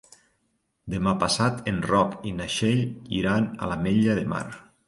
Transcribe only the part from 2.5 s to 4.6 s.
Txell iran a l'Ametlla de Mar.